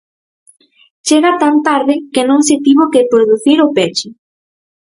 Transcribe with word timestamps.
Chega 1.07 1.31
tan 1.41 1.55
tarde 1.67 1.95
que 2.13 2.21
non 2.29 2.41
se 2.47 2.55
tivo 2.65 2.83
que 2.93 3.07
producir 3.11 3.57
o 3.65 3.67
peche. 3.77 4.07